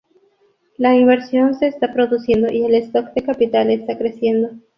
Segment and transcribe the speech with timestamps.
[0.77, 4.49] La inversión se está produciendo y el stock de capital está creciendo.